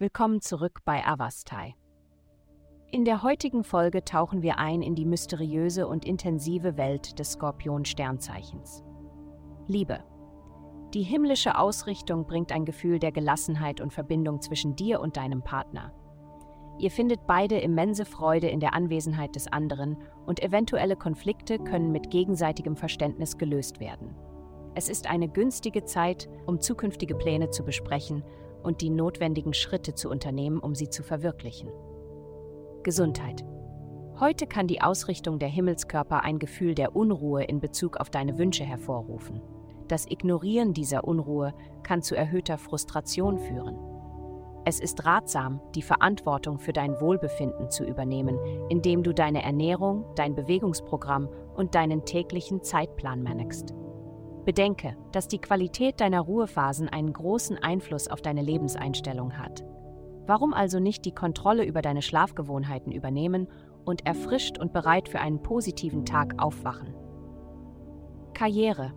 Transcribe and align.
Willkommen 0.00 0.40
zurück 0.40 0.80
bei 0.86 1.06
Avastai. 1.06 1.74
In 2.90 3.04
der 3.04 3.22
heutigen 3.22 3.64
Folge 3.64 4.02
tauchen 4.02 4.40
wir 4.40 4.56
ein 4.58 4.80
in 4.80 4.94
die 4.94 5.04
mysteriöse 5.04 5.86
und 5.86 6.06
intensive 6.06 6.78
Welt 6.78 7.18
des 7.18 7.32
Skorpion-Sternzeichens. 7.32 8.82
Liebe. 9.66 10.02
Die 10.94 11.02
himmlische 11.02 11.58
Ausrichtung 11.58 12.26
bringt 12.26 12.50
ein 12.50 12.64
Gefühl 12.64 12.98
der 12.98 13.12
Gelassenheit 13.12 13.82
und 13.82 13.92
Verbindung 13.92 14.40
zwischen 14.40 14.74
dir 14.74 15.02
und 15.02 15.18
deinem 15.18 15.42
Partner. 15.42 15.92
Ihr 16.78 16.90
findet 16.90 17.26
beide 17.26 17.58
immense 17.58 18.06
Freude 18.06 18.48
in 18.48 18.60
der 18.60 18.72
Anwesenheit 18.72 19.36
des 19.36 19.48
anderen 19.48 19.98
und 20.24 20.42
eventuelle 20.42 20.96
Konflikte 20.96 21.58
können 21.58 21.92
mit 21.92 22.10
gegenseitigem 22.10 22.74
Verständnis 22.74 23.36
gelöst 23.36 23.80
werden. 23.80 24.16
Es 24.74 24.88
ist 24.88 25.10
eine 25.10 25.28
günstige 25.28 25.84
Zeit, 25.84 26.30
um 26.46 26.58
zukünftige 26.58 27.16
Pläne 27.16 27.50
zu 27.50 27.64
besprechen 27.64 28.24
und 28.62 28.80
die 28.80 28.90
notwendigen 28.90 29.54
Schritte 29.54 29.94
zu 29.94 30.08
unternehmen, 30.10 30.58
um 30.58 30.74
sie 30.74 30.88
zu 30.88 31.02
verwirklichen. 31.02 31.70
Gesundheit. 32.82 33.44
Heute 34.18 34.46
kann 34.46 34.66
die 34.66 34.82
Ausrichtung 34.82 35.38
der 35.38 35.48
Himmelskörper 35.48 36.22
ein 36.22 36.38
Gefühl 36.38 36.74
der 36.74 36.94
Unruhe 36.94 37.44
in 37.44 37.60
Bezug 37.60 37.96
auf 37.96 38.10
deine 38.10 38.38
Wünsche 38.38 38.64
hervorrufen. 38.64 39.40
Das 39.88 40.06
Ignorieren 40.06 40.72
dieser 40.72 41.04
Unruhe 41.04 41.54
kann 41.82 42.02
zu 42.02 42.14
erhöhter 42.14 42.58
Frustration 42.58 43.38
führen. 43.38 43.78
Es 44.64 44.78
ist 44.78 45.06
ratsam, 45.06 45.60
die 45.74 45.82
Verantwortung 45.82 46.58
für 46.58 46.72
dein 46.72 47.00
Wohlbefinden 47.00 47.70
zu 47.70 47.84
übernehmen, 47.84 48.38
indem 48.68 49.02
du 49.02 49.14
deine 49.14 49.42
Ernährung, 49.42 50.04
dein 50.16 50.34
Bewegungsprogramm 50.34 51.28
und 51.56 51.74
deinen 51.74 52.04
täglichen 52.04 52.62
Zeitplan 52.62 53.22
managst. 53.22 53.74
Bedenke, 54.50 54.96
dass 55.12 55.28
die 55.28 55.38
Qualität 55.38 56.00
deiner 56.00 56.22
Ruhephasen 56.22 56.88
einen 56.88 57.12
großen 57.12 57.56
Einfluss 57.56 58.08
auf 58.08 58.20
deine 58.20 58.42
Lebenseinstellung 58.42 59.38
hat. 59.38 59.62
Warum 60.26 60.54
also 60.54 60.80
nicht 60.80 61.04
die 61.04 61.14
Kontrolle 61.14 61.64
über 61.64 61.82
deine 61.82 62.02
Schlafgewohnheiten 62.02 62.90
übernehmen 62.90 63.46
und 63.84 64.04
erfrischt 64.06 64.58
und 64.58 64.72
bereit 64.72 65.08
für 65.08 65.20
einen 65.20 65.40
positiven 65.40 66.04
Tag 66.04 66.42
aufwachen? 66.42 66.96
Karriere. 68.34 68.92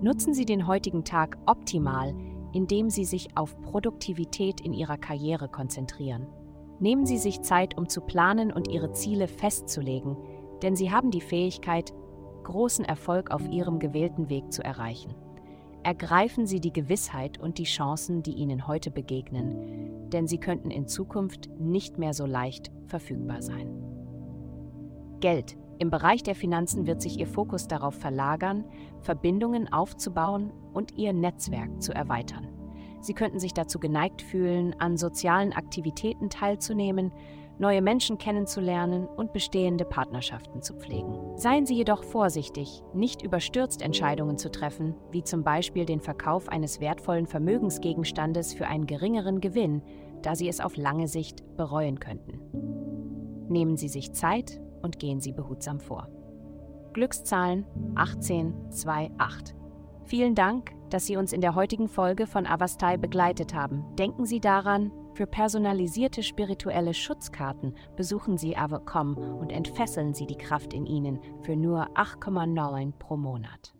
Nutzen 0.00 0.34
Sie 0.34 0.44
den 0.44 0.68
heutigen 0.68 1.02
Tag 1.02 1.36
optimal, 1.46 2.14
indem 2.52 2.88
Sie 2.88 3.04
sich 3.04 3.36
auf 3.36 3.60
Produktivität 3.62 4.60
in 4.60 4.72
Ihrer 4.72 4.98
Karriere 4.98 5.48
konzentrieren. 5.48 6.28
Nehmen 6.78 7.06
Sie 7.06 7.18
sich 7.18 7.40
Zeit, 7.40 7.76
um 7.76 7.88
zu 7.88 8.02
planen 8.02 8.52
und 8.52 8.68
Ihre 8.68 8.92
Ziele 8.92 9.26
festzulegen, 9.26 10.16
denn 10.62 10.76
Sie 10.76 10.92
haben 10.92 11.10
die 11.10 11.22
Fähigkeit, 11.22 11.92
großen 12.46 12.84
Erfolg 12.84 13.32
auf 13.32 13.46
ihrem 13.48 13.80
gewählten 13.80 14.30
Weg 14.30 14.52
zu 14.52 14.64
erreichen. 14.64 15.14
Ergreifen 15.82 16.46
Sie 16.46 16.60
die 16.60 16.72
Gewissheit 16.72 17.38
und 17.38 17.58
die 17.58 17.64
Chancen, 17.64 18.22
die 18.22 18.34
Ihnen 18.34 18.66
heute 18.66 18.90
begegnen, 18.90 20.08
denn 20.10 20.26
sie 20.26 20.38
könnten 20.38 20.70
in 20.70 20.86
Zukunft 20.86 21.48
nicht 21.58 21.98
mehr 21.98 22.14
so 22.14 22.24
leicht 22.24 22.70
verfügbar 22.86 23.42
sein. 23.42 23.68
Geld. 25.20 25.56
Im 25.78 25.90
Bereich 25.90 26.22
der 26.22 26.34
Finanzen 26.34 26.86
wird 26.86 27.02
sich 27.02 27.18
Ihr 27.18 27.26
Fokus 27.26 27.68
darauf 27.68 27.94
verlagern, 27.94 28.64
Verbindungen 29.00 29.70
aufzubauen 29.70 30.50
und 30.72 30.96
Ihr 30.96 31.12
Netzwerk 31.12 31.82
zu 31.82 31.92
erweitern. 31.92 32.48
Sie 33.00 33.12
könnten 33.12 33.38
sich 33.38 33.52
dazu 33.52 33.78
geneigt 33.78 34.22
fühlen, 34.22 34.74
an 34.78 34.96
sozialen 34.96 35.52
Aktivitäten 35.52 36.30
teilzunehmen, 36.30 37.12
neue 37.58 37.82
Menschen 37.82 38.18
kennenzulernen 38.18 39.06
und 39.06 39.32
bestehende 39.32 39.84
Partnerschaften 39.84 40.62
zu 40.62 40.74
pflegen. 40.74 41.18
Seien 41.36 41.66
Sie 41.66 41.74
jedoch 41.74 42.04
vorsichtig, 42.04 42.82
nicht 42.94 43.22
überstürzt 43.22 43.82
Entscheidungen 43.82 44.38
zu 44.38 44.50
treffen, 44.50 44.94
wie 45.10 45.22
zum 45.22 45.42
Beispiel 45.42 45.86
den 45.86 46.00
Verkauf 46.00 46.48
eines 46.48 46.80
wertvollen 46.80 47.26
Vermögensgegenstandes 47.26 48.54
für 48.54 48.66
einen 48.66 48.86
geringeren 48.86 49.40
Gewinn, 49.40 49.82
da 50.22 50.34
Sie 50.34 50.48
es 50.48 50.60
auf 50.60 50.76
lange 50.76 51.08
Sicht 51.08 51.44
bereuen 51.56 52.00
könnten. 52.00 52.40
Nehmen 53.48 53.76
Sie 53.76 53.88
sich 53.88 54.12
Zeit 54.12 54.60
und 54.82 54.98
gehen 54.98 55.20
Sie 55.20 55.32
behutsam 55.32 55.80
vor. 55.80 56.08
Glückszahlen 56.92 57.66
1828. 57.94 59.54
Vielen 60.04 60.34
Dank, 60.34 60.72
dass 60.90 61.06
Sie 61.06 61.16
uns 61.16 61.32
in 61.32 61.40
der 61.40 61.54
heutigen 61.54 61.88
Folge 61.88 62.26
von 62.26 62.46
Avastai 62.46 62.96
begleitet 62.96 63.54
haben. 63.54 63.84
Denken 63.96 64.24
Sie 64.24 64.40
daran, 64.40 64.92
für 65.16 65.26
personalisierte 65.26 66.22
spirituelle 66.22 66.92
Schutzkarten 66.92 67.74
besuchen 67.96 68.36
Sie 68.36 68.56
Avacom 68.56 69.16
und 69.16 69.50
entfesseln 69.50 70.12
Sie 70.12 70.26
die 70.26 70.36
Kraft 70.36 70.74
in 70.74 70.84
Ihnen 70.84 71.20
für 71.40 71.56
nur 71.56 71.88
8,9 71.96 72.92
pro 72.98 73.16
Monat. 73.16 73.75